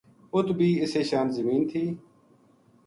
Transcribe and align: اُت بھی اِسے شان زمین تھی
اُت 0.33 0.47
بھی 0.57 0.69
اِسے 0.81 1.01
شان 1.09 1.27
زمین 1.37 1.61
تھی 1.69 1.83